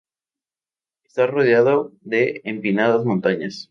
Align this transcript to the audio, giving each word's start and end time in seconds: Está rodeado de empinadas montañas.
Está 1.03 1.27
rodeado 1.27 1.93
de 2.01 2.41
empinadas 2.43 3.05
montañas. 3.05 3.55